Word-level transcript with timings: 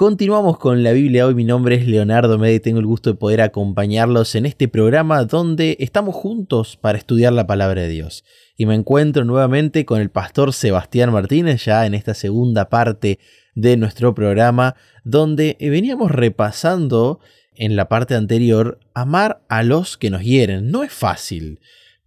Continuamos 0.00 0.56
con 0.56 0.82
la 0.82 0.92
Biblia 0.92 1.26
hoy, 1.26 1.34
mi 1.34 1.44
nombre 1.44 1.74
es 1.74 1.86
Leonardo 1.86 2.38
Mede 2.38 2.54
y 2.54 2.60
tengo 2.60 2.78
el 2.78 2.86
gusto 2.86 3.10
de 3.10 3.18
poder 3.18 3.42
acompañarlos 3.42 4.34
en 4.34 4.46
este 4.46 4.66
programa 4.66 5.26
donde 5.26 5.76
estamos 5.78 6.14
juntos 6.14 6.78
para 6.78 6.96
estudiar 6.96 7.34
la 7.34 7.46
palabra 7.46 7.82
de 7.82 7.88
Dios. 7.90 8.24
Y 8.56 8.64
me 8.64 8.74
encuentro 8.74 9.26
nuevamente 9.26 9.84
con 9.84 10.00
el 10.00 10.08
pastor 10.08 10.54
Sebastián 10.54 11.12
Martínez 11.12 11.66
ya 11.66 11.84
en 11.84 11.92
esta 11.92 12.14
segunda 12.14 12.70
parte 12.70 13.18
de 13.54 13.76
nuestro 13.76 14.14
programa 14.14 14.74
donde 15.04 15.58
veníamos 15.60 16.10
repasando 16.10 17.20
en 17.54 17.76
la 17.76 17.90
parte 17.90 18.14
anterior 18.14 18.80
amar 18.94 19.42
a 19.50 19.62
los 19.62 19.98
que 19.98 20.08
nos 20.08 20.22
hieren. 20.22 20.70
No 20.70 20.82
es 20.82 20.94
fácil. 20.94 21.60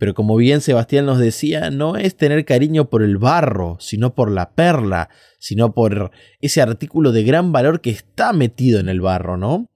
Pero 0.03 0.15
como 0.15 0.35
bien 0.35 0.59
Sebastián 0.59 1.05
nos 1.05 1.17
decía, 1.17 1.69
no 1.69 1.95
es 1.95 2.17
tener 2.17 2.43
cariño 2.43 2.89
por 2.89 3.03
el 3.03 3.17
barro, 3.17 3.77
sino 3.79 4.13
por 4.13 4.29
la 4.29 4.51
perla, 4.53 5.07
sino 5.39 5.73
por 5.73 6.11
ese 6.41 6.61
artículo 6.61 7.13
de 7.13 7.23
gran 7.23 7.53
valor 7.53 7.79
que 7.79 7.91
está 7.91 8.33
metido 8.33 8.81
en 8.81 8.89
el 8.89 8.99
barro, 8.99 9.37
¿no? 9.37 9.71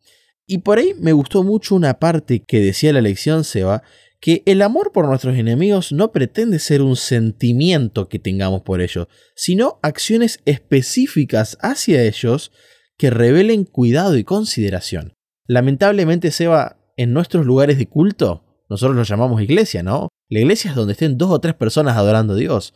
Y 0.46 0.58
por 0.58 0.80
ahí 0.80 0.94
me 1.00 1.14
gustó 1.14 1.46
mucho 1.46 1.76
una 1.76 1.98
parte 2.00 2.44
que 2.46 2.60
decía 2.60 2.92
la 2.92 3.00
lección 3.00 3.46
Seba, 3.46 3.84
que 4.20 4.44
el 4.46 4.62
amor 4.64 4.92
por 4.92 5.08
nuestros 5.08 5.38
enemigos 5.38 5.94
no 5.94 6.12
pretende 6.12 6.60
ser 6.60 6.82
un 6.82 6.98
sentimiento 6.98 8.10
que 8.10 8.20
tengamos 8.20 8.64
por 8.64 8.82
ellos, 8.82 9.08
sino 9.34 9.80
acciones 9.82 10.42
específicas 10.44 11.58
hacia 11.62 12.04
ellos 12.04 12.52
que 12.98 13.12
revelen 13.12 13.64
cuidado 13.64 14.18
y 14.18 14.26
consideración. 14.26 15.14
Lamentablemente, 15.46 16.32
Seba, 16.32 16.84
en 16.98 17.14
nuestros 17.14 17.46
lugares 17.46 17.78
de 17.78 17.88
culto, 17.88 18.44
nosotros 18.70 18.96
lo 18.96 19.04
llamamos 19.04 19.42
iglesia, 19.42 19.84
¿no? 19.84 20.10
La 20.30 20.40
iglesia 20.40 20.72
es 20.72 20.76
donde 20.76 20.94
estén 20.94 21.18
dos 21.18 21.32
o 21.32 21.40
tres 21.40 21.56
personas 21.56 21.98
adorando 21.98 22.34
a 22.34 22.38
Dios. 22.38 22.74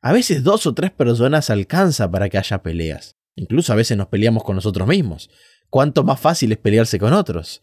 A 0.00 0.12
veces 0.12 0.42
dos 0.42 0.66
o 0.66 0.74
tres 0.74 0.90
personas 0.90 1.50
alcanza 1.50 2.10
para 2.10 2.28
que 2.28 2.38
haya 2.38 2.62
peleas. 2.62 3.16
Incluso 3.34 3.72
a 3.72 3.76
veces 3.76 3.96
nos 3.96 4.08
peleamos 4.08 4.44
con 4.44 4.56
nosotros 4.56 4.86
mismos. 4.86 5.30
¿Cuánto 5.70 6.04
más 6.04 6.20
fácil 6.20 6.52
es 6.52 6.58
pelearse 6.58 6.98
con 6.98 7.12
otros? 7.12 7.62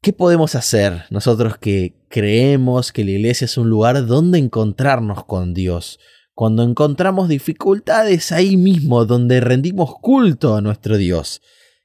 ¿Qué 0.00 0.12
podemos 0.12 0.54
hacer 0.54 1.04
nosotros 1.10 1.58
que 1.58 1.94
creemos 2.08 2.92
que 2.92 3.04
la 3.04 3.12
iglesia 3.12 3.44
es 3.44 3.56
un 3.56 3.70
lugar 3.70 4.06
donde 4.06 4.38
encontrarnos 4.38 5.24
con 5.24 5.54
Dios? 5.54 6.00
Cuando 6.34 6.62
encontramos 6.62 7.28
dificultades 7.28 8.32
ahí 8.32 8.56
mismo, 8.56 9.04
donde 9.04 9.40
rendimos 9.40 9.94
culto 10.00 10.56
a 10.56 10.60
nuestro 10.60 10.96
Dios. 10.96 11.40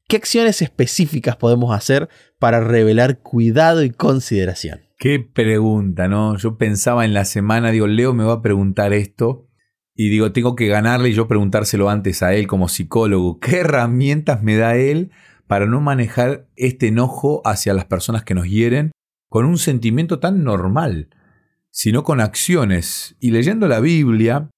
¿Qué 0.10 0.16
acciones 0.16 0.62
específicas 0.62 1.36
podemos 1.36 1.76
hacer 1.76 2.08
para 2.40 2.62
revelar 2.62 3.20
cuidado 3.20 3.84
y 3.84 3.90
consideración? 3.90 4.80
Qué 4.98 5.20
pregunta, 5.20 6.08
¿no? 6.08 6.38
Yo 6.38 6.58
pensaba 6.58 7.04
en 7.04 7.14
la 7.14 7.26
semana, 7.26 7.72
digo, 7.72 7.88
Leo 7.88 8.14
me 8.14 8.24
va 8.24 8.36
a 8.36 8.42
preguntar 8.42 8.94
esto 8.94 9.50
y 9.94 10.08
digo, 10.08 10.32
tengo 10.32 10.56
que 10.56 10.68
ganarle 10.68 11.10
y 11.10 11.14
yo 11.14 11.28
preguntárselo 11.28 11.90
antes 11.90 12.24
a 12.24 12.34
él 12.34 12.48
como 12.48 12.70
psicólogo. 12.70 13.40
¿Qué 13.42 13.58
herramientas 13.58 14.42
me 14.42 14.56
da 14.56 14.78
él 14.78 15.12
para 15.46 15.66
no 15.66 15.82
manejar 15.82 16.48
este 16.56 16.88
enojo 16.88 17.42
hacia 17.44 17.74
las 17.74 17.84
personas 17.84 18.24
que 18.24 18.34
nos 18.34 18.48
hieren 18.50 18.94
con 19.28 19.44
un 19.44 19.58
sentimiento 19.58 20.20
tan 20.20 20.42
normal, 20.42 21.10
sino 21.70 22.06
con 22.06 22.22
acciones? 22.22 23.18
Y 23.20 23.32
leyendo 23.32 23.68
la 23.68 23.82
Biblia, 23.82 24.50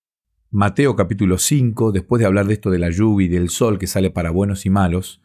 Mateo 0.51 0.95
capítulo 0.95 1.39
5, 1.39 1.91
después 1.91 2.19
de 2.19 2.27
hablar 2.27 2.45
de 2.45 2.53
esto 2.53 2.69
de 2.69 2.77
la 2.77 2.91
lluvia 2.91 3.25
y 3.25 3.29
del 3.29 3.49
sol 3.49 3.79
que 3.79 3.87
sale 3.87 4.11
para 4.11 4.29
buenos 4.29 4.67
y 4.67 4.69
malos, 4.69 5.23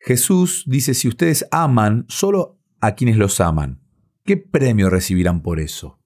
Jesús 0.00 0.64
dice, 0.66 0.94
si 0.94 1.08
ustedes 1.08 1.46
aman 1.50 2.04
solo 2.08 2.58
a 2.80 2.94
quienes 2.94 3.16
los 3.16 3.40
aman, 3.40 3.80
¿qué 4.24 4.36
premio 4.36 4.90
recibirán 4.90 5.42
por 5.42 5.60
eso? 5.60 5.98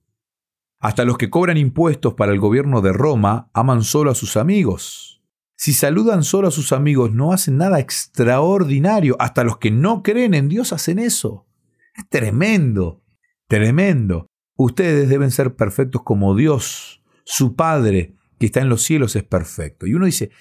Hasta 0.79 1.05
los 1.05 1.17
que 1.17 1.31
cobran 1.31 1.59
impuestos 1.59 2.15
para 2.15 2.33
el 2.33 2.41
gobierno 2.41 2.81
de 2.81 2.93
Roma 2.93 3.51
aman 3.53 3.85
solo 3.85 4.11
a 4.11 4.17
sus 4.17 4.37
amigos. 4.37 5.23
Si 5.57 5.75
saludan 5.75 6.25
solo 6.25 6.49
a 6.49 6.51
sus 6.51 6.73
amigos 6.73 7.13
no 7.13 7.33
hacen 7.33 7.57
nada 7.57 7.79
extraordinario. 7.79 9.15
Hasta 9.21 9.45
los 9.45 9.59
que 9.59 9.71
no 9.71 10.03
creen 10.03 10.35
en 10.35 10.49
Dios 10.49 10.73
hacen 10.73 10.99
eso. 10.99 11.47
Es 11.95 12.09
tremendo, 12.09 13.05
tremendo. 13.47 14.27
Ustedes 14.57 15.09
deben 15.09 15.31
ser 15.31 15.55
perfectos 15.55 16.03
como 16.03 16.35
Dios, 16.35 17.05
su 17.25 17.55
Padre, 17.55 18.17
que 18.41 18.47
está 18.47 18.61
en 18.61 18.69
los 18.69 18.83
cielos, 18.83 19.15
es 19.15 19.23
perfecto. 19.23 19.87
Y 19.87 19.95
uno 19.95 20.07
dice, 20.07 20.33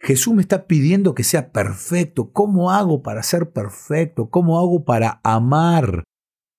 Jesús 0.00 0.34
me 0.34 0.40
está 0.40 0.66
pidiendo 0.66 1.14
que 1.14 1.24
sea 1.24 1.52
perfecto. 1.52 2.32
¿Cómo 2.32 2.70
hago 2.70 3.02
para 3.02 3.22
ser 3.22 3.52
perfecto? 3.52 4.30
¿Cómo 4.30 4.58
hago 4.58 4.84
para 4.84 5.20
amar 5.22 6.04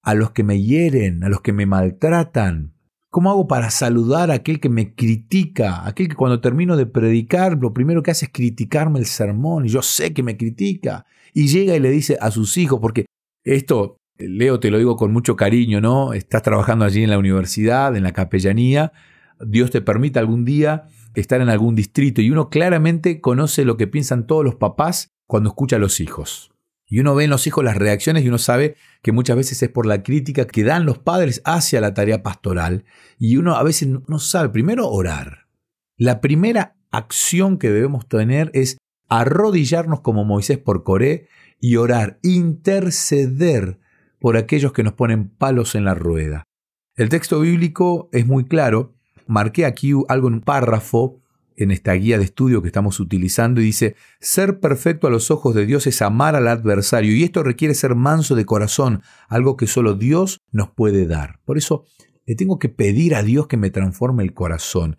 a 0.04 0.14
los 0.14 0.32
que 0.32 0.44
me 0.44 0.62
hieren, 0.62 1.24
a 1.24 1.30
los 1.30 1.42
que 1.42 1.52
me 1.52 1.66
maltratan? 1.66 2.76
¿Cómo 3.10 3.32
hago 3.32 3.48
para 3.48 3.72
saludar 3.72 4.30
a 4.32 4.36
aquel 4.36 4.60
que 4.60 4.70
me 4.70 4.94
critica? 4.94 5.86
Aquel 5.88 6.08
que 6.08 6.16
cuando 6.16 6.40
termino 6.40 6.78
de 6.78 6.86
predicar, 6.86 7.58
lo 7.58 7.74
primero 7.74 8.04
que 8.04 8.12
hace 8.12 8.26
es 8.26 8.32
criticarme 8.32 9.00
el 9.00 9.06
sermón 9.08 9.66
y 9.66 9.70
yo 9.70 9.82
sé 9.82 10.14
que 10.14 10.24
me 10.24 10.38
critica. 10.38 11.06
Y 11.34 11.48
llega 11.48 11.76
y 11.76 11.80
le 11.80 11.90
dice 11.90 12.18
a 12.22 12.30
sus 12.30 12.58
hijos, 12.58 12.80
porque 12.80 13.08
esto, 13.44 13.98
Leo, 14.18 14.60
te 14.60 14.70
lo 14.70 14.78
digo 14.78 14.96
con 14.96 15.12
mucho 15.12 15.36
cariño, 15.36 15.82
¿no? 15.82 16.14
Estás 16.14 16.44
trabajando 16.44 16.86
allí 16.86 17.04
en 17.04 17.10
la 17.10 17.18
universidad, 17.18 17.96
en 17.96 18.04
la 18.04 18.14
capellanía. 18.14 18.94
Dios 19.46 19.72
te 19.72 19.82
permite 19.82 20.20
algún 20.20 20.46
día 20.46 20.88
estar 21.16 21.42
en 21.42 21.50
algún 21.50 21.76
distrito 21.76 22.22
y 22.22 22.32
uno 22.32 22.50
claramente 22.50 23.22
conoce 23.22 23.66
lo 23.66 23.78
que 23.78 23.88
piensan 23.88 24.28
todos 24.28 24.44
los 24.44 24.56
papás 24.56 25.10
cuando 25.28 25.50
escucha 25.50 25.78
a 25.78 25.80
los 25.80 26.00
hijos. 26.00 26.52
Y 26.92 27.00
uno 27.00 27.16
ve 27.16 27.24
en 27.24 27.30
los 27.30 27.48
hijos 27.48 27.64
las 27.64 27.78
reacciones 27.78 28.26
y 28.26 28.28
uno 28.28 28.38
sabe 28.38 28.76
que 29.02 29.14
muchas 29.14 29.38
veces 29.38 29.64
es 29.64 29.70
por 29.70 29.86
la 29.86 30.04
crítica 30.04 30.46
que 30.46 30.64
dan 30.66 30.86
los 30.86 31.00
padres 31.00 31.42
hacia 31.46 31.80
la 31.80 31.94
tarea 31.94 32.22
pastoral. 32.22 32.84
Y 33.18 33.38
uno 33.38 33.56
a 33.56 33.64
veces 33.64 33.88
no 33.88 34.20
sabe, 34.20 34.50
primero 34.50 34.90
orar. 34.90 35.48
La 35.96 36.20
primera 36.20 36.76
acción 36.92 37.58
que 37.58 37.72
debemos 37.72 38.10
tener 38.10 38.52
es 38.54 38.78
arrodillarnos 39.08 40.02
como 40.02 40.26
Moisés 40.26 40.58
por 40.58 40.84
Coré 40.84 41.30
y 41.62 41.78
orar, 41.78 42.20
interceder 42.24 43.80
por 44.20 44.36
aquellos 44.36 44.74
que 44.74 44.84
nos 44.84 44.94
ponen 44.94 45.30
palos 45.30 45.76
en 45.76 45.86
la 45.86 45.94
rueda. 45.94 46.44
El 46.96 47.08
texto 47.08 47.40
bíblico 47.40 48.10
es 48.12 48.28
muy 48.28 48.46
claro 48.46 48.96
marqué 49.32 49.66
aquí 49.66 49.94
algo 50.10 50.28
en 50.28 50.36
un 50.36 50.42
párrafo 50.42 51.22
en 51.56 51.72
esta 51.72 51.94
guía 51.94 52.18
de 52.18 52.26
estudio 52.26 52.62
que 52.62 52.68
estamos 52.68 53.00
utilizando 53.00 53.62
y 53.62 53.66
dice, 53.66 53.96
ser 54.20 54.60
perfecto 54.60 55.08
a 55.08 55.10
los 55.10 55.32
ojos 55.32 55.56
de 55.56 55.66
Dios 55.66 55.88
es 55.88 56.02
amar 56.02 56.36
al 56.36 56.48
adversario 56.48 57.16
y 57.16 57.24
esto 57.24 57.44
requiere 57.44 57.74
ser 57.74 57.96
manso 57.96 58.36
de 58.36 58.46
corazón, 58.46 59.04
algo 59.28 59.58
que 59.58 59.68
solo 59.68 59.94
Dios 59.94 60.40
nos 60.52 60.70
puede 60.72 61.06
dar. 61.06 61.40
Por 61.46 61.58
eso 61.58 61.86
le 62.26 62.36
tengo 62.36 62.60
que 62.60 62.70
pedir 62.70 63.16
a 63.16 63.24
Dios 63.24 63.48
que 63.48 63.58
me 63.58 63.70
transforme 63.70 64.24
el 64.24 64.34
corazón. 64.34 64.98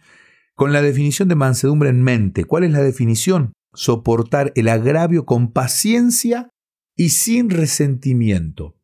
Con 0.55 0.73
la 0.73 0.83
definición 0.83 1.29
de 1.29 1.35
mansedumbre 1.35 1.91
en 1.91 2.03
mente, 2.03 2.45
¿cuál 2.45 2.65
es 2.65 2.71
la 2.71 2.83
definición? 2.83 3.53
Soportar 3.75 4.53
el 4.55 4.69
agravio 4.69 5.25
con 5.27 5.53
paciencia 5.53 6.49
y 6.97 7.11
sin 7.11 7.51
resentimiento. 7.51 8.77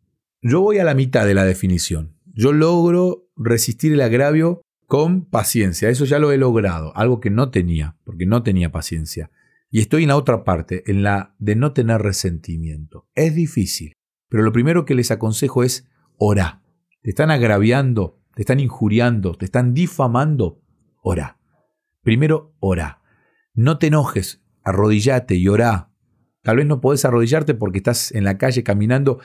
Yo 0.43 0.61
voy 0.61 0.79
a 0.79 0.85
la 0.85 0.95
mitad 0.95 1.27
de 1.27 1.35
la 1.35 1.45
definición. 1.45 2.17
Yo 2.27 2.53
logro 2.53 3.29
resistir 3.37 3.93
el 3.93 4.01
agravio 4.01 4.63
con 4.89 5.27
paciencia. 5.27 5.91
Eso 5.91 6.07
ya 6.07 6.19
lo 6.19 6.33
he 6.33 6.39
logrado, 6.39 6.97
algo 6.97 7.21
que 7.21 7.31
no 7.31 7.51
tenía, 7.51 7.97
porque 8.05 8.27
no 8.27 8.43
tenía 8.43 8.73
paciencia. 8.73 9.31
Y 9.71 9.81
estoy 9.81 10.05
en 10.05 10.09
la 10.09 10.17
otra 10.17 10.45
parte, 10.45 10.83
en 10.91 11.03
la 11.03 11.37
de 11.39 11.55
no 11.55 11.75
tener 11.75 12.01
resentimiento. 12.01 13.07
Es 13.15 13.35
difícil, 13.35 13.93
pero 14.31 14.43
lo 14.43 14.51
primero 14.51 14.87
que 14.87 14.95
les 14.95 15.11
aconsejo 15.11 15.63
es 15.63 15.87
orar. 16.17 16.63
Te 17.03 17.11
están 17.11 17.31
agraviando, 17.31 18.19
te 18.35 18.43
están 18.43 18.61
injuriando, 18.61 19.35
te 19.35 19.45
están 19.45 19.75
difamando. 19.75 20.63
Ora. 21.03 21.39
Primero, 22.03 22.57
ora. 22.59 23.03
No 23.53 23.79
te 23.79 23.89
enojes, 23.89 24.43
arrodillate 24.65 25.35
y 25.35 25.49
orá. 25.49 25.93
Tal 26.43 26.57
vez 26.57 26.67
no 26.67 26.81
podés 26.81 27.05
arrodillarte 27.05 27.53
porque 27.53 27.79
estás 27.79 28.11
en 28.13 28.25
la 28.25 28.39
calle 28.39 28.63
caminando. 28.63 29.19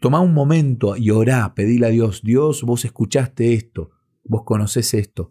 Toma 0.00 0.18
un 0.18 0.34
momento 0.34 0.96
y 0.96 1.10
orá, 1.10 1.54
pedile 1.54 1.86
a 1.86 1.90
Dios, 1.90 2.22
Dios, 2.24 2.64
vos 2.64 2.84
escuchaste 2.84 3.54
esto, 3.54 3.92
vos 4.28 4.42
conocés 4.44 4.94
esto. 4.94 5.30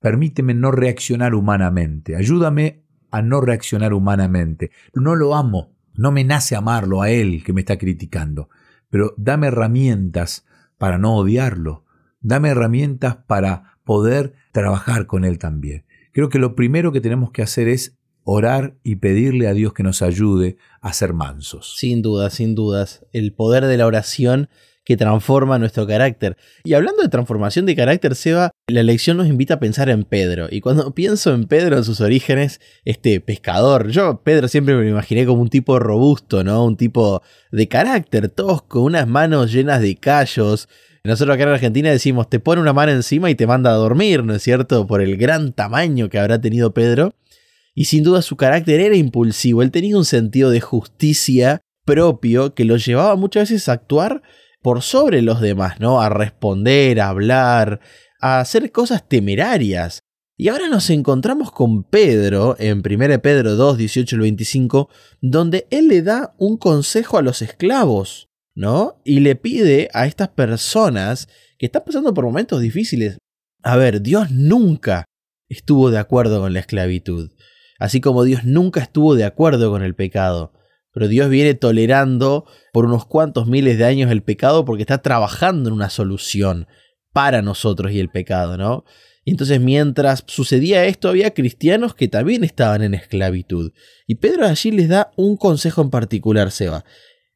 Permíteme 0.00 0.54
no 0.54 0.70
reaccionar 0.70 1.34
humanamente. 1.34 2.16
Ayúdame 2.16 2.84
a 3.10 3.22
no 3.22 3.40
reaccionar 3.40 3.92
humanamente. 3.92 4.70
No 4.94 5.14
lo 5.14 5.34
amo. 5.34 5.74
No 5.94 6.12
me 6.12 6.24
nace 6.24 6.54
amarlo 6.54 7.02
a 7.02 7.10
él 7.10 7.42
que 7.44 7.52
me 7.52 7.60
está 7.60 7.78
criticando. 7.78 8.48
Pero 8.90 9.14
dame 9.16 9.48
herramientas 9.48 10.44
para 10.78 10.98
no 10.98 11.16
odiarlo. 11.16 11.84
Dame 12.20 12.50
herramientas 12.50 13.16
para 13.26 13.78
poder 13.84 14.34
trabajar 14.52 15.06
con 15.06 15.24
él 15.24 15.38
también. 15.38 15.86
Creo 16.12 16.28
que 16.28 16.38
lo 16.38 16.54
primero 16.54 16.92
que 16.92 17.00
tenemos 17.00 17.30
que 17.30 17.42
hacer 17.42 17.68
es 17.68 17.98
orar 18.24 18.76
y 18.82 18.96
pedirle 18.96 19.46
a 19.46 19.54
Dios 19.54 19.72
que 19.72 19.84
nos 19.84 20.02
ayude 20.02 20.56
a 20.80 20.92
ser 20.92 21.14
mansos. 21.14 21.76
Sin 21.78 22.02
dudas, 22.02 22.34
sin 22.34 22.54
dudas. 22.54 23.06
El 23.12 23.32
poder 23.32 23.66
de 23.66 23.76
la 23.76 23.86
oración 23.86 24.48
que 24.86 24.96
transforma 24.96 25.58
nuestro 25.58 25.84
carácter. 25.84 26.36
Y 26.62 26.74
hablando 26.74 27.02
de 27.02 27.08
transformación 27.08 27.66
de 27.66 27.74
carácter, 27.74 28.14
Seba, 28.14 28.52
la 28.68 28.84
lección 28.84 29.16
nos 29.16 29.26
invita 29.26 29.54
a 29.54 29.58
pensar 29.58 29.90
en 29.90 30.04
Pedro. 30.04 30.46
Y 30.48 30.60
cuando 30.60 30.90
pienso 30.94 31.34
en 31.34 31.44
Pedro, 31.44 31.76
en 31.76 31.84
sus 31.84 32.00
orígenes, 32.00 32.60
este 32.84 33.20
pescador, 33.20 33.88
yo 33.90 34.22
Pedro 34.22 34.46
siempre 34.46 34.76
me 34.76 34.84
lo 34.84 34.88
imaginé 34.88 35.26
como 35.26 35.42
un 35.42 35.50
tipo 35.50 35.80
robusto, 35.80 36.44
¿no? 36.44 36.64
Un 36.64 36.76
tipo 36.76 37.20
de 37.50 37.66
carácter, 37.66 38.28
tosco, 38.28 38.80
unas 38.80 39.08
manos 39.08 39.52
llenas 39.52 39.80
de 39.82 39.96
callos. 39.96 40.68
Nosotros 41.02 41.34
acá 41.34 41.42
en 41.42 41.50
Argentina 41.50 41.90
decimos, 41.90 42.30
te 42.30 42.38
pone 42.38 42.62
una 42.62 42.72
mano 42.72 42.92
encima 42.92 43.28
y 43.28 43.34
te 43.34 43.48
manda 43.48 43.70
a 43.70 43.74
dormir, 43.74 44.22
¿no 44.22 44.36
es 44.36 44.42
cierto? 44.42 44.86
Por 44.86 45.00
el 45.02 45.16
gran 45.16 45.52
tamaño 45.52 46.08
que 46.08 46.20
habrá 46.20 46.40
tenido 46.40 46.72
Pedro. 46.72 47.12
Y 47.74 47.86
sin 47.86 48.04
duda 48.04 48.22
su 48.22 48.36
carácter 48.36 48.78
era 48.78 48.96
impulsivo, 48.96 49.62
él 49.62 49.72
tenía 49.72 49.98
un 49.98 50.04
sentido 50.04 50.50
de 50.50 50.60
justicia 50.60 51.60
propio 51.84 52.54
que 52.54 52.64
lo 52.64 52.76
llevaba 52.76 53.16
muchas 53.16 53.50
veces 53.50 53.68
a 53.68 53.72
actuar 53.72 54.22
por 54.62 54.82
sobre 54.82 55.22
los 55.22 55.40
demás, 55.40 55.80
¿no? 55.80 56.00
A 56.00 56.08
responder, 56.08 57.00
a 57.00 57.08
hablar, 57.08 57.80
a 58.20 58.40
hacer 58.40 58.72
cosas 58.72 59.08
temerarias. 59.08 60.00
Y 60.38 60.48
ahora 60.48 60.68
nos 60.68 60.90
encontramos 60.90 61.50
con 61.50 61.84
Pedro 61.84 62.56
en 62.58 62.82
1 62.84 63.22
Pedro 63.22 63.56
2, 63.56 63.78
18 63.78 64.16
al 64.16 64.22
25, 64.22 64.90
donde 65.22 65.66
él 65.70 65.88
le 65.88 66.02
da 66.02 66.34
un 66.38 66.58
consejo 66.58 67.16
a 67.16 67.22
los 67.22 67.40
esclavos, 67.40 68.28
¿no? 68.54 69.00
Y 69.04 69.20
le 69.20 69.36
pide 69.36 69.88
a 69.94 70.06
estas 70.06 70.28
personas 70.28 71.28
que 71.58 71.66
están 71.66 71.84
pasando 71.86 72.12
por 72.12 72.24
momentos 72.24 72.60
difíciles. 72.60 73.16
A 73.62 73.76
ver, 73.76 74.02
Dios 74.02 74.30
nunca 74.30 75.06
estuvo 75.48 75.90
de 75.90 75.98
acuerdo 75.98 76.40
con 76.40 76.52
la 76.52 76.60
esclavitud, 76.60 77.30
así 77.78 78.00
como 78.00 78.24
Dios 78.24 78.44
nunca 78.44 78.80
estuvo 78.80 79.14
de 79.14 79.24
acuerdo 79.24 79.70
con 79.70 79.82
el 79.82 79.94
pecado. 79.94 80.52
Pero 80.96 81.08
Dios 81.08 81.28
viene 81.28 81.52
tolerando 81.52 82.46
por 82.72 82.86
unos 82.86 83.04
cuantos 83.04 83.46
miles 83.46 83.76
de 83.76 83.84
años 83.84 84.10
el 84.10 84.22
pecado 84.22 84.64
porque 84.64 84.82
está 84.82 85.02
trabajando 85.02 85.68
en 85.68 85.74
una 85.74 85.90
solución 85.90 86.68
para 87.12 87.42
nosotros 87.42 87.92
y 87.92 88.00
el 88.00 88.08
pecado, 88.08 88.56
¿no? 88.56 88.86
Y 89.22 89.32
entonces 89.32 89.60
mientras 89.60 90.24
sucedía 90.26 90.86
esto 90.86 91.10
había 91.10 91.34
cristianos 91.34 91.94
que 91.94 92.08
también 92.08 92.44
estaban 92.44 92.80
en 92.80 92.94
esclavitud. 92.94 93.74
Y 94.06 94.14
Pedro 94.14 94.46
allí 94.46 94.70
les 94.70 94.88
da 94.88 95.10
un 95.16 95.36
consejo 95.36 95.82
en 95.82 95.90
particular, 95.90 96.50
Seba. 96.50 96.86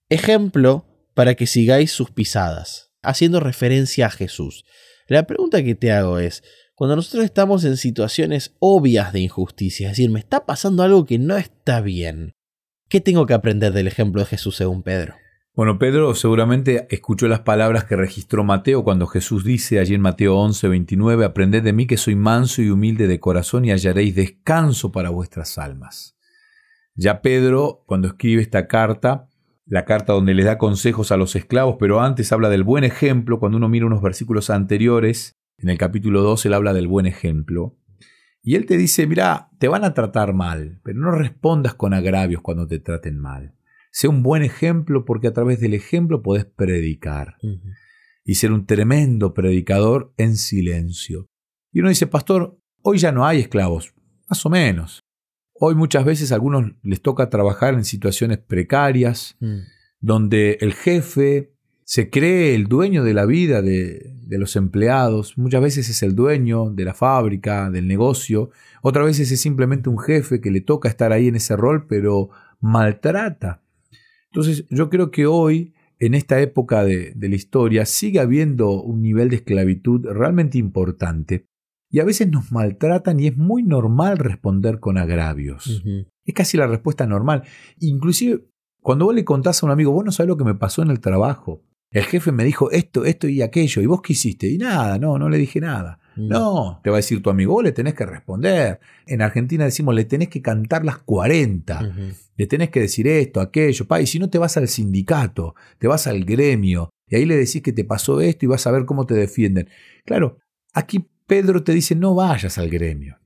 Ejemplo 0.08 0.86
para 1.12 1.34
que 1.34 1.46
sigáis 1.46 1.92
sus 1.92 2.10
pisadas, 2.10 2.92
haciendo 3.02 3.40
referencia 3.40 4.06
a 4.06 4.10
Jesús. 4.10 4.64
La 5.06 5.26
pregunta 5.26 5.62
que 5.62 5.74
te 5.74 5.92
hago 5.92 6.18
es, 6.18 6.42
cuando 6.74 6.96
nosotros 6.96 7.26
estamos 7.26 7.62
en 7.64 7.76
situaciones 7.76 8.56
obvias 8.58 9.12
de 9.12 9.20
injusticia, 9.20 9.90
es 9.90 9.98
decir, 9.98 10.08
me 10.08 10.20
está 10.20 10.46
pasando 10.46 10.82
algo 10.82 11.04
que 11.04 11.18
no 11.18 11.36
está 11.36 11.82
bien, 11.82 12.36
¿Qué 12.90 13.00
tengo 13.00 13.24
que 13.24 13.34
aprender 13.34 13.72
del 13.72 13.86
ejemplo 13.86 14.20
de 14.20 14.26
Jesús 14.26 14.56
según 14.56 14.82
Pedro? 14.82 15.14
Bueno, 15.54 15.78
Pedro 15.78 16.12
seguramente 16.16 16.88
escuchó 16.90 17.28
las 17.28 17.38
palabras 17.38 17.84
que 17.84 17.94
registró 17.94 18.42
Mateo 18.42 18.82
cuando 18.82 19.06
Jesús 19.06 19.44
dice 19.44 19.78
allí 19.78 19.94
en 19.94 20.00
Mateo 20.00 20.36
11, 20.36 20.66
29, 20.66 21.24
Aprended 21.24 21.62
de 21.62 21.72
mí 21.72 21.86
que 21.86 21.96
soy 21.96 22.16
manso 22.16 22.62
y 22.62 22.70
humilde 22.70 23.06
de 23.06 23.20
corazón 23.20 23.64
y 23.64 23.70
hallaréis 23.70 24.16
descanso 24.16 24.90
para 24.90 25.10
vuestras 25.10 25.56
almas. 25.56 26.16
Ya 26.96 27.22
Pedro, 27.22 27.84
cuando 27.86 28.08
escribe 28.08 28.42
esta 28.42 28.66
carta, 28.66 29.28
la 29.66 29.84
carta 29.84 30.12
donde 30.12 30.34
le 30.34 30.42
da 30.42 30.58
consejos 30.58 31.12
a 31.12 31.16
los 31.16 31.36
esclavos, 31.36 31.76
pero 31.78 32.00
antes 32.00 32.32
habla 32.32 32.48
del 32.48 32.64
buen 32.64 32.82
ejemplo, 32.82 33.38
cuando 33.38 33.56
uno 33.58 33.68
mira 33.68 33.86
unos 33.86 34.02
versículos 34.02 34.50
anteriores, 34.50 35.36
en 35.58 35.68
el 35.68 35.78
capítulo 35.78 36.22
2 36.22 36.46
él 36.46 36.54
habla 36.54 36.72
del 36.72 36.88
buen 36.88 37.06
ejemplo. 37.06 37.76
Y 38.42 38.54
él 38.54 38.66
te 38.66 38.76
dice, 38.76 39.06
mira, 39.06 39.50
te 39.58 39.68
van 39.68 39.84
a 39.84 39.94
tratar 39.94 40.32
mal, 40.32 40.80
pero 40.82 40.98
no 40.98 41.10
respondas 41.10 41.74
con 41.74 41.92
agravios 41.92 42.40
cuando 42.40 42.66
te 42.66 42.78
traten 42.78 43.18
mal. 43.18 43.54
Sé 43.92 44.08
un 44.08 44.22
buen 44.22 44.42
ejemplo 44.42 45.04
porque 45.04 45.28
a 45.28 45.32
través 45.32 45.60
del 45.60 45.74
ejemplo 45.74 46.22
podés 46.22 46.44
predicar. 46.44 47.36
Y 48.24 48.36
ser 48.36 48.52
un 48.52 48.66
tremendo 48.66 49.34
predicador 49.34 50.14
en 50.16 50.36
silencio. 50.36 51.26
Y 51.72 51.80
uno 51.80 51.88
dice, 51.88 52.06
pastor, 52.06 52.58
hoy 52.82 52.98
ya 52.98 53.12
no 53.12 53.26
hay 53.26 53.40
esclavos. 53.40 53.92
Más 54.28 54.44
o 54.46 54.50
menos. 54.50 55.00
Hoy 55.54 55.74
muchas 55.74 56.04
veces 56.04 56.32
a 56.32 56.36
algunos 56.36 56.72
les 56.82 57.02
toca 57.02 57.28
trabajar 57.28 57.74
en 57.74 57.84
situaciones 57.84 58.38
precarias, 58.38 59.36
mm. 59.40 59.58
donde 60.00 60.56
el 60.60 60.72
jefe 60.72 61.54
se 61.90 62.08
cree 62.08 62.54
el 62.54 62.68
dueño 62.68 63.02
de 63.02 63.14
la 63.14 63.26
vida 63.26 63.62
de, 63.62 64.14
los 64.28 64.54
empleados, 64.54 65.36
muchas 65.36 65.60
veces 65.60 65.88
es 65.88 66.04
el 66.04 66.14
dueño 66.14 66.70
de 66.70 66.84
la 66.84 66.94
fábrica, 66.94 67.68
del 67.68 67.88
negocio, 67.88 68.50
otras 68.80 69.06
veces 69.06 69.32
es 69.32 69.40
simplemente 69.40 69.88
un 69.88 69.98
jefe 69.98 70.40
que 70.40 70.52
le 70.52 70.60
toca 70.60 70.88
estar 70.88 71.12
ahí 71.12 71.26
en 71.26 71.34
ese 71.34 71.56
rol, 71.56 71.88
pero 71.88 72.30
maltrata. 72.60 73.64
Entonces 74.26 74.66
yo 74.70 74.88
creo 74.88 75.10
que 75.10 75.26
hoy, 75.26 75.74
en 75.98 76.14
esta 76.14 76.40
época 76.40 76.84
de, 76.84 77.12
la 77.18 77.34
historia, 77.34 77.84
sigue 77.86 78.20
habiendo 78.20 78.70
un 78.70 79.02
nivel 79.02 79.28
de 79.28 79.36
esclavitud 79.36 80.06
realmente 80.06 80.58
importante. 80.58 81.48
Y 81.90 81.98
a 81.98 82.04
veces 82.04 82.30
nos 82.30 82.52
maltratan 82.52 83.18
y 83.18 83.26
es 83.26 83.36
muy 83.36 83.64
normal 83.64 84.18
responder 84.18 84.78
con 84.78 84.96
agravios. 84.96 85.82
Es 86.24 86.34
casi 86.34 86.56
la 86.56 86.68
respuesta 86.68 87.04
normal. 87.04 87.42
Inclusive 87.80 88.44
cuando 88.80 89.06
vos 89.06 89.14
le 89.16 89.24
contás 89.24 89.60
a 89.60 89.66
un 89.66 89.72
amigo, 89.72 89.90
vos 89.90 90.04
no 90.04 90.12
sabés 90.12 90.28
lo 90.28 90.36
que 90.36 90.44
me 90.44 90.54
pasó 90.54 90.82
en 90.82 90.90
el 90.90 91.00
trabajo. 91.00 91.64
El 91.92 92.04
jefe 92.04 92.30
me 92.30 92.44
dijo 92.44 92.70
esto, 92.70 93.04
esto 93.04 93.28
y 93.28 93.42
aquello, 93.42 93.82
¿y 93.82 93.86
vos 93.86 94.00
qué 94.00 94.12
hiciste? 94.12 94.48
Y 94.48 94.58
nada, 94.58 94.98
no, 94.98 95.18
no 95.18 95.28
le 95.28 95.38
dije 95.38 95.60
nada. 95.60 95.98
No, 96.16 96.80
te 96.82 96.90
va 96.90 96.96
a 96.96 96.98
decir 96.98 97.22
tu 97.22 97.30
amigo, 97.30 97.54
vos 97.54 97.64
le 97.64 97.72
tenés 97.72 97.94
que 97.94 98.04
responder. 98.04 98.78
En 99.06 99.22
Argentina 99.22 99.64
decimos, 99.64 99.94
le 99.94 100.04
tenés 100.04 100.28
que 100.28 100.42
cantar 100.42 100.84
las 100.84 100.98
40, 100.98 101.94
le 102.36 102.46
tenés 102.46 102.70
que 102.70 102.80
decir 102.80 103.08
esto, 103.08 103.40
aquello, 103.40 103.86
pa, 103.86 104.00
y 104.00 104.06
si 104.06 104.18
no 104.18 104.28
te 104.28 104.38
vas 104.38 104.56
al 104.56 104.68
sindicato, 104.68 105.54
te 105.78 105.88
vas 105.88 106.06
al 106.06 106.24
gremio, 106.24 106.90
y 107.08 107.16
ahí 107.16 107.24
le 107.24 107.36
decís 107.36 107.62
que 107.62 107.72
te 107.72 107.84
pasó 107.84 108.20
esto 108.20 108.44
y 108.44 108.48
vas 108.48 108.66
a 108.66 108.70
ver 108.70 108.84
cómo 108.84 109.06
te 109.06 109.14
defienden. 109.14 109.68
Claro, 110.04 110.38
aquí 110.74 111.08
Pedro 111.26 111.62
te 111.64 111.72
dice, 111.72 111.94
no 111.94 112.14
vayas 112.14 112.58
al 112.58 112.68
gremio. 112.68 113.18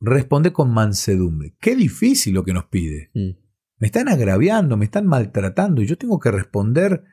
Responde 0.00 0.52
con 0.52 0.70
mansedumbre. 0.72 1.54
Qué 1.58 1.74
difícil 1.74 2.34
lo 2.34 2.44
que 2.44 2.52
nos 2.52 2.66
pide. 2.66 3.10
Mm. 3.14 3.30
Me 3.78 3.86
están 3.86 4.08
agraviando, 4.08 4.76
me 4.76 4.84
están 4.84 5.06
maltratando, 5.06 5.80
y 5.80 5.86
yo 5.86 5.96
tengo 5.96 6.20
que 6.20 6.30
responder 6.30 7.04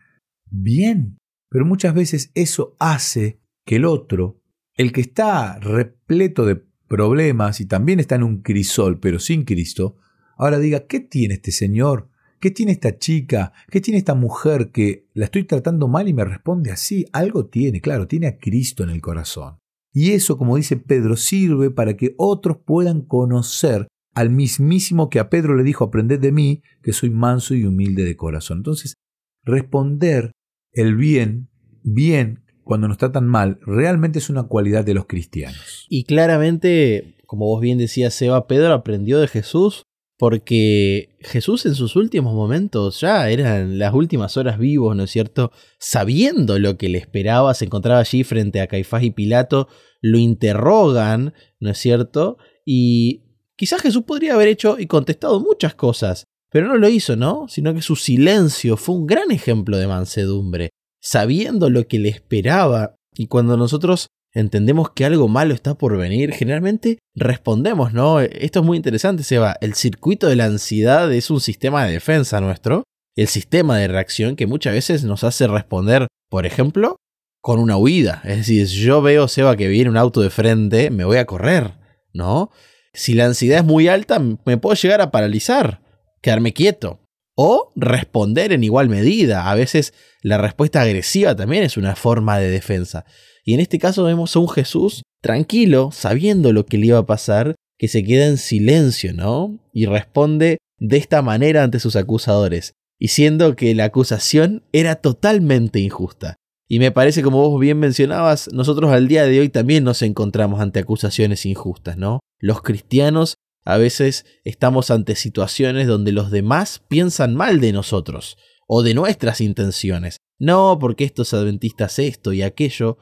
bien, 0.54 1.18
pero 1.50 1.66
muchas 1.66 1.94
veces 1.94 2.32
eso 2.36 2.76
hace 2.80 3.42
que 3.66 3.78
el 3.78 3.86
otro, 3.86 4.42
el 4.76 4.92
que 4.92 5.02
está 5.02 5.60
repleto 5.60 6.46
de 6.46 6.64
problemas 6.88 7.60
y 7.60 7.66
también 7.66 8.00
está 8.00 8.16
en 8.16 8.24
un 8.24 8.42
crisol, 8.42 9.00
pero 9.00 9.20
sin 9.20 9.44
Cristo, 9.44 9.98
ahora 10.38 10.60
diga, 10.60 10.86
¿qué 10.88 11.00
tiene 11.00 11.36
este 11.36 11.52
señor? 11.52 12.10
¿Qué 12.40 12.52
tiene 12.52 12.74
esta 12.74 12.98
chica? 12.98 13.54
¿Qué 13.70 13.82
tiene 13.82 13.98
esta 13.98 14.16
mujer 14.16 14.72
que 14.72 15.08
la 15.14 15.26
estoy 15.26 15.46
tratando 15.46 15.88
mal 15.88 16.08
y 16.10 16.14
me 16.14 16.26
responde 16.26 16.72
así? 16.72 17.06
Algo 17.14 17.48
tiene, 17.48 17.82
claro, 17.82 18.08
tiene 18.08 18.28
a 18.28 18.38
Cristo 18.38 18.84
en 18.84 18.90
el 18.90 19.02
corazón. 19.02 19.60
Y 19.94 20.12
eso, 20.12 20.38
como 20.38 20.58
dice 20.58 20.76
Pedro, 20.76 21.16
sirve 21.16 21.72
para 21.72 21.96
que 21.96 22.16
otros 22.18 22.58
puedan 22.66 23.02
conocer 23.02 23.88
al 24.14 24.30
mismísimo 24.30 25.10
que 25.10 25.20
a 25.20 25.30
Pedro 25.30 25.56
le 25.56 25.64
dijo, 25.64 25.86
aprended 25.86 26.20
de 26.20 26.32
mí, 26.32 26.62
que 26.82 26.94
soy 26.94 27.10
manso 27.10 27.56
y 27.56 27.66
humilde 27.66 28.04
de 28.04 28.16
corazón. 28.16 28.58
Entonces, 28.58 28.96
responder 29.44 30.32
el 30.74 30.96
bien, 30.96 31.50
bien, 31.84 32.44
cuando 32.64 32.88
nos 32.88 32.98
tratan 32.98 33.28
mal, 33.28 33.60
realmente 33.66 34.20
es 34.20 34.30
una 34.30 34.44
cualidad 34.44 34.86
de 34.86 34.94
los 34.94 35.06
cristianos. 35.06 35.86
Y 35.90 36.06
claramente, 36.06 37.18
como 37.26 37.46
vos 37.46 37.62
bien 37.62 37.78
decías, 37.78 38.14
Seba, 38.14 38.48
Pedro 38.48 38.74
aprendió 38.74 39.20
de 39.20 39.28
Jesús 39.28 39.86
porque 40.18 41.18
Jesús 41.20 41.66
en 41.66 41.76
sus 41.76 41.96
últimos 41.96 42.34
momentos 42.34 43.02
ya 43.02 43.30
eran 43.30 43.78
las 43.78 43.94
últimas 43.94 44.38
horas 44.38 44.58
vivos, 44.58 44.96
¿no 44.96 45.04
es 45.04 45.12
cierto? 45.12 45.52
Sabiendo 45.80 46.60
lo 46.60 46.78
que 46.78 46.88
le 46.88 47.00
esperaba, 47.00 47.54
se 47.54 47.66
encontraba 47.66 48.00
allí 48.00 48.24
frente 48.24 48.62
a 48.62 48.68
Caifás 48.68 49.04
y 49.04 49.12
Pilato, 49.12 49.68
lo 50.02 50.18
interrogan, 50.18 51.34
¿no 51.60 51.72
es 51.72 51.78
cierto? 51.78 52.38
Y 52.66 53.24
quizás 53.58 53.82
Jesús 53.82 54.04
podría 54.04 54.36
haber 54.36 54.48
hecho 54.48 54.78
y 54.80 54.88
contestado 54.88 55.40
muchas 55.40 55.76
cosas, 55.76 56.26
pero 56.54 56.68
no 56.68 56.78
lo 56.78 56.88
hizo, 56.88 57.16
¿no? 57.16 57.48
Sino 57.50 57.74
que 57.74 57.82
su 57.82 57.96
silencio 57.96 58.78
fue 58.78 58.94
un 58.94 59.08
gran 59.08 59.32
ejemplo 59.32 59.76
de 59.76 59.88
mansedumbre, 59.88 60.70
sabiendo 61.02 61.72
lo 61.72 61.88
que 61.88 61.98
le 61.98 62.10
esperaba. 62.10 62.96
Y 63.16 63.26
cuando 63.26 63.58
nosotros 63.58 64.06
entendemos 64.34 64.92
que 64.92 65.04
algo 65.04 65.28
malo 65.28 65.56
está 65.56 65.74
por 65.74 65.98
venir, 65.98 66.32
generalmente 66.32 67.00
respondemos, 67.16 67.92
¿no? 67.92 68.20
Esto 68.20 68.60
es 68.60 68.66
muy 68.66 68.78
interesante, 68.78 69.24
Seba. 69.24 69.58
El 69.62 69.74
circuito 69.74 70.28
de 70.28 70.36
la 70.36 70.46
ansiedad 70.46 71.12
es 71.12 71.32
un 71.32 71.42
sistema 71.42 71.86
de 71.86 71.94
defensa 71.94 72.40
nuestro, 72.40 72.84
el 73.16 73.28
sistema 73.28 73.80
de 73.80 73.88
reacción 73.88 74.36
que 74.36 74.46
muchas 74.46 74.74
veces 74.74 75.04
nos 75.04 75.24
hace 75.24 75.48
responder, 75.48 76.06
por 76.30 76.46
ejemplo, 76.46 76.98
con 77.42 77.58
una 77.58 77.78
huida. 77.78 78.22
Es 78.26 78.38
decir, 78.38 78.68
yo 78.68 79.02
veo, 79.02 79.28
Seba, 79.28 79.58
que 79.58 79.70
viene 79.70 79.90
un 79.90 79.98
auto 79.98 80.22
de 80.22 80.30
frente, 80.30 80.92
me 80.92 81.04
voy 81.04 81.18
a 81.18 81.26
correr, 81.26 81.80
¿no? 82.14 82.52
Si 82.94 83.16
la 83.16 83.26
ansiedad 83.26 83.58
es 83.58 83.66
muy 83.66 83.88
alta, 83.88 84.20
me 84.20 84.58
puedo 84.58 84.76
llegar 84.76 85.02
a 85.02 85.10
paralizar 85.10 85.83
quedarme 86.24 86.54
quieto 86.54 87.02
o 87.36 87.72
responder 87.76 88.52
en 88.54 88.64
igual 88.64 88.90
medida. 88.90 89.52
A 89.52 89.56
veces 89.56 89.94
la 90.22 90.40
respuesta 90.40 90.82
agresiva 90.82 91.36
también 91.36 91.64
es 91.64 91.78
una 91.78 91.96
forma 91.96 92.40
de 92.40 92.50
defensa. 92.50 93.06
Y 93.44 93.54
en 93.54 93.60
este 93.60 93.78
caso 93.78 94.04
vemos 94.06 94.36
a 94.36 94.40
un 94.40 94.50
Jesús 94.50 95.04
tranquilo, 95.22 95.92
sabiendo 95.92 96.54
lo 96.54 96.66
que 96.66 96.78
le 96.78 96.88
iba 96.88 96.98
a 96.98 97.06
pasar, 97.06 97.56
que 97.78 97.88
se 97.88 98.04
queda 98.04 98.28
en 98.28 98.38
silencio, 98.38 99.14
¿no? 99.14 99.60
Y 99.74 99.86
responde 99.86 100.58
de 100.80 100.98
esta 100.98 101.22
manera 101.22 101.64
ante 101.64 101.80
sus 101.80 101.96
acusadores, 101.96 102.74
diciendo 103.00 103.56
que 103.56 103.76
la 103.76 103.86
acusación 103.86 104.64
era 104.72 104.96
totalmente 104.96 105.80
injusta. 105.80 106.36
Y 106.70 106.80
me 106.80 106.92
parece, 106.92 107.22
como 107.22 107.50
vos 107.50 107.60
bien 107.60 107.80
mencionabas, 107.80 108.50
nosotros 108.54 108.92
al 108.92 109.08
día 109.08 109.26
de 109.26 109.40
hoy 109.40 109.50
también 109.50 109.84
nos 109.84 110.02
encontramos 110.02 110.62
ante 110.62 110.80
acusaciones 110.80 111.46
injustas, 111.46 111.98
¿no? 111.98 112.20
Los 112.40 112.62
cristianos 112.62 113.36
a 113.66 113.78
veces 113.78 114.26
estamos 114.44 114.92
ante 114.92 115.16
situaciones 115.16 115.88
donde 115.88 116.12
los 116.12 116.32
demás 116.32 116.82
piensan 116.88 117.36
mal 117.36 117.60
de 117.60 117.74
nosotros 117.74 118.38
o 118.68 118.84
de 118.84 118.94
nuestras 118.94 119.42
intenciones. 119.42 120.18
No, 120.40 120.78
porque 120.80 121.04
estos 121.04 121.34
adventistas 121.34 122.00
esto 122.00 122.34
y 122.34 122.42
aquello. 122.42 122.98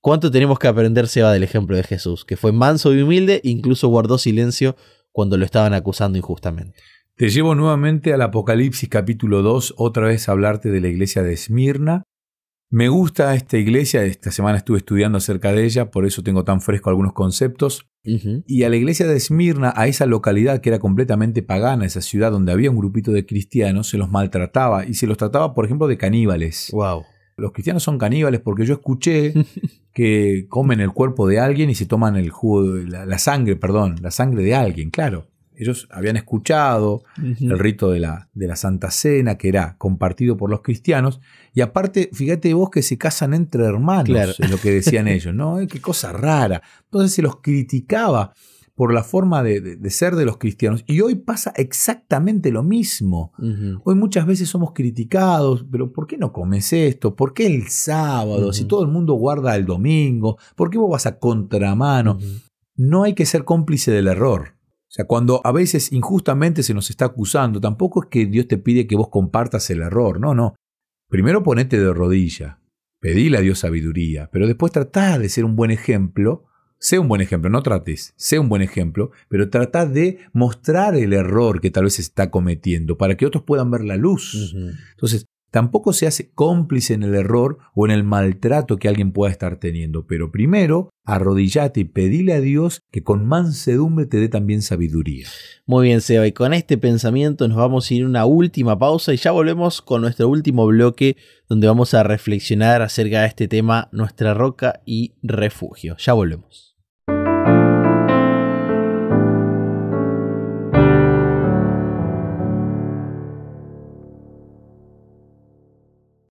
¿Cuánto 0.00 0.30
tenemos 0.30 0.58
que 0.58 0.68
aprender, 0.68 1.06
va 1.22 1.32
del 1.32 1.44
ejemplo 1.44 1.76
de 1.76 1.84
Jesús? 1.84 2.24
Que 2.24 2.36
fue 2.36 2.52
manso 2.52 2.92
y 2.92 3.02
humilde, 3.02 3.40
incluso 3.44 3.88
guardó 3.88 4.18
silencio 4.18 4.76
cuando 5.12 5.36
lo 5.36 5.44
estaban 5.44 5.74
acusando 5.74 6.18
injustamente. 6.18 6.78
Te 7.16 7.28
llevo 7.28 7.54
nuevamente 7.54 8.12
al 8.12 8.22
Apocalipsis 8.22 8.88
capítulo 8.88 9.42
2, 9.42 9.74
otra 9.76 10.06
vez 10.06 10.28
a 10.28 10.32
hablarte 10.32 10.70
de 10.70 10.80
la 10.80 10.88
iglesia 10.88 11.22
de 11.22 11.34
Esmirna. 11.34 12.02
Me 12.72 12.88
gusta 12.88 13.34
esta 13.34 13.58
iglesia, 13.58 14.02
esta 14.04 14.30
semana 14.30 14.56
estuve 14.56 14.78
estudiando 14.78 15.18
acerca 15.18 15.52
de 15.52 15.62
ella, 15.62 15.90
por 15.90 16.06
eso 16.06 16.22
tengo 16.22 16.42
tan 16.42 16.62
fresco 16.62 16.88
algunos 16.88 17.12
conceptos. 17.12 17.86
Y 18.02 18.62
a 18.62 18.70
la 18.70 18.76
iglesia 18.76 19.06
de 19.06 19.14
Esmirna, 19.14 19.74
a 19.76 19.88
esa 19.88 20.06
localidad 20.06 20.62
que 20.62 20.70
era 20.70 20.78
completamente 20.78 21.42
pagana, 21.42 21.84
esa 21.84 22.00
ciudad 22.00 22.32
donde 22.32 22.50
había 22.50 22.70
un 22.70 22.78
grupito 22.78 23.12
de 23.12 23.26
cristianos, 23.26 23.90
se 23.90 23.98
los 23.98 24.10
maltrataba 24.10 24.86
y 24.86 24.94
se 24.94 25.06
los 25.06 25.18
trataba, 25.18 25.52
por 25.52 25.66
ejemplo, 25.66 25.86
de 25.86 25.98
caníbales. 25.98 26.70
Wow. 26.72 27.04
Los 27.36 27.52
cristianos 27.52 27.82
son 27.82 27.98
caníbales 27.98 28.40
porque 28.40 28.64
yo 28.64 28.72
escuché 28.72 29.34
que 29.92 30.46
comen 30.48 30.80
el 30.80 30.92
cuerpo 30.92 31.28
de 31.28 31.40
alguien 31.40 31.68
y 31.68 31.74
se 31.74 31.84
toman 31.84 32.16
el 32.16 32.30
jugo, 32.30 32.62
la, 32.62 33.04
la 33.04 33.18
sangre, 33.18 33.54
perdón, 33.54 33.96
la 34.00 34.10
sangre 34.10 34.42
de 34.44 34.54
alguien, 34.54 34.88
claro. 34.88 35.28
Ellos 35.56 35.88
habían 35.90 36.16
escuchado 36.16 37.02
el 37.16 37.58
rito 37.58 37.90
de 37.90 38.00
la, 38.00 38.28
de 38.32 38.46
la 38.46 38.56
Santa 38.56 38.90
Cena, 38.90 39.36
que 39.36 39.48
era 39.48 39.76
compartido 39.78 40.36
por 40.36 40.50
los 40.50 40.62
cristianos, 40.62 41.20
y 41.54 41.60
aparte, 41.60 42.10
fíjate 42.12 42.54
vos 42.54 42.70
que 42.70 42.82
se 42.82 42.98
casan 42.98 43.34
entre 43.34 43.64
hermanos, 43.64 44.38
es 44.38 44.50
lo 44.50 44.58
que 44.58 44.70
decían 44.70 45.08
ellos, 45.08 45.34
¿no? 45.34 45.58
Qué 45.68 45.80
cosa 45.80 46.12
rara. 46.12 46.62
Entonces 46.84 47.12
se 47.14 47.22
los 47.22 47.36
criticaba 47.36 48.32
por 48.74 48.94
la 48.94 49.04
forma 49.04 49.42
de, 49.42 49.78
ser 49.90 50.16
de 50.16 50.24
los 50.24 50.38
cristianos. 50.38 50.82
Y 50.86 51.00
hoy 51.00 51.14
pasa 51.14 51.52
exactamente 51.56 52.50
lo 52.50 52.62
mismo. 52.62 53.32
Hoy 53.84 53.94
muchas 53.94 54.26
veces 54.26 54.48
somos 54.48 54.72
criticados, 54.72 55.66
pero 55.70 55.92
¿por 55.92 56.06
qué 56.06 56.16
no 56.16 56.32
comes 56.32 56.72
esto? 56.72 57.14
¿Por 57.14 57.34
qué 57.34 57.46
el 57.46 57.68
sábado? 57.68 58.52
Si 58.52 58.64
todo 58.64 58.82
el 58.82 58.88
mundo 58.88 59.14
guarda 59.14 59.54
el 59.56 59.66
domingo, 59.66 60.38
¿por 60.56 60.70
qué 60.70 60.78
vos 60.78 60.90
vas 60.90 61.06
a 61.06 61.18
contramano? 61.18 62.18
No 62.74 63.04
hay 63.04 63.14
que 63.14 63.26
ser 63.26 63.44
cómplice 63.44 63.90
del 63.92 64.08
error. 64.08 64.54
O 64.92 64.94
sea, 64.94 65.06
cuando 65.06 65.40
a 65.42 65.52
veces 65.52 65.90
injustamente 65.90 66.62
se 66.62 66.74
nos 66.74 66.90
está 66.90 67.06
acusando, 67.06 67.62
tampoco 67.62 68.02
es 68.02 68.10
que 68.10 68.26
Dios 68.26 68.46
te 68.46 68.58
pide 68.58 68.86
que 68.86 68.94
vos 68.94 69.08
compartas 69.08 69.70
el 69.70 69.80
error, 69.80 70.20
no, 70.20 70.34
no. 70.34 70.54
Primero 71.08 71.42
ponete 71.42 71.80
de 71.80 71.94
rodilla, 71.94 72.58
pedile 73.00 73.38
a 73.38 73.40
Dios 73.40 73.60
sabiduría, 73.60 74.28
pero 74.30 74.46
después 74.46 74.70
tratá 74.70 75.18
de 75.18 75.30
ser 75.30 75.46
un 75.46 75.56
buen 75.56 75.70
ejemplo, 75.70 76.44
sé 76.78 76.98
un 76.98 77.08
buen 77.08 77.22
ejemplo, 77.22 77.48
no 77.48 77.62
trates, 77.62 78.12
sé 78.18 78.38
un 78.38 78.50
buen 78.50 78.60
ejemplo, 78.60 79.12
pero 79.30 79.48
trata 79.48 79.86
de 79.86 80.18
mostrar 80.34 80.94
el 80.94 81.14
error 81.14 81.62
que 81.62 81.70
tal 81.70 81.84
vez 81.84 81.94
se 81.94 82.02
está 82.02 82.30
cometiendo 82.30 82.98
para 82.98 83.16
que 83.16 83.24
otros 83.24 83.44
puedan 83.44 83.70
ver 83.70 83.84
la 83.84 83.96
luz. 83.96 84.54
Entonces, 84.90 85.24
Tampoco 85.52 85.92
se 85.92 86.06
hace 86.06 86.30
cómplice 86.32 86.94
en 86.94 87.02
el 87.02 87.14
error 87.14 87.58
o 87.74 87.84
en 87.84 87.92
el 87.92 88.04
maltrato 88.04 88.78
que 88.78 88.88
alguien 88.88 89.12
pueda 89.12 89.30
estar 89.30 89.60
teniendo, 89.60 90.06
pero 90.06 90.32
primero 90.32 90.88
arrodillate 91.04 91.80
y 91.80 91.84
pedile 91.84 92.32
a 92.32 92.40
Dios 92.40 92.80
que 92.90 93.02
con 93.02 93.26
mansedumbre 93.26 94.06
te 94.06 94.16
dé 94.16 94.30
también 94.30 94.62
sabiduría. 94.62 95.28
Muy 95.66 95.88
bien, 95.88 96.00
Seba, 96.00 96.26
y 96.26 96.32
con 96.32 96.54
este 96.54 96.78
pensamiento 96.78 97.46
nos 97.48 97.58
vamos 97.58 97.90
a 97.90 97.94
ir 97.94 98.04
a 98.04 98.06
una 98.06 98.24
última 98.24 98.78
pausa 98.78 99.12
y 99.12 99.18
ya 99.18 99.30
volvemos 99.30 99.82
con 99.82 100.00
nuestro 100.00 100.26
último 100.26 100.66
bloque 100.66 101.18
donde 101.50 101.66
vamos 101.66 101.92
a 101.92 102.02
reflexionar 102.02 102.80
acerca 102.80 103.20
de 103.20 103.26
este 103.26 103.46
tema, 103.46 103.90
nuestra 103.92 104.32
roca 104.32 104.80
y 104.86 105.12
refugio. 105.22 105.98
Ya 105.98 106.14
volvemos. 106.14 106.71